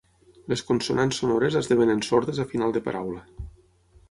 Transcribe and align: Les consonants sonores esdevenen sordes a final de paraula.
Les 0.53 0.63
consonants 0.69 1.19
sonores 1.23 1.57
esdevenen 1.61 2.01
sordes 2.09 2.41
a 2.45 2.47
final 2.55 2.75
de 2.79 2.83
paraula. 2.89 3.23